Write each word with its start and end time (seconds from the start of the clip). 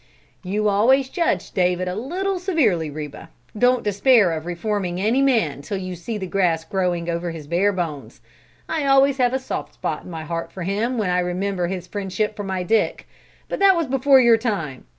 "You 0.41 0.67
always 0.67 1.09
judged 1.09 1.53
David 1.53 1.87
a 1.87 1.93
little 1.93 2.39
severely, 2.39 2.89
Reba. 2.89 3.29
Don't 3.55 3.83
despair 3.83 4.31
of 4.31 4.47
reforming 4.47 4.99
any 4.99 5.21
man 5.21 5.61
till 5.61 5.77
you 5.77 5.93
see 5.95 6.17
the 6.17 6.25
grass 6.25 6.63
growing 6.63 7.07
over 7.07 7.29
his 7.29 7.45
bare 7.45 7.71
bones. 7.71 8.19
I 8.67 8.87
always 8.87 9.17
have 9.17 9.31
a 9.31 9.37
soft 9.37 9.75
spot 9.75 10.03
in 10.05 10.09
my 10.09 10.23
heart 10.23 10.51
for 10.51 10.63
him 10.63 10.97
when 10.97 11.11
I 11.11 11.19
remember 11.19 11.67
his 11.67 11.85
friendship 11.85 12.35
for 12.35 12.43
my 12.43 12.63
Dick; 12.63 13.07
but 13.47 13.59
that 13.59 13.75
was 13.75 13.85
before 13.85 14.19
your 14.19 14.37
time. 14.37 14.85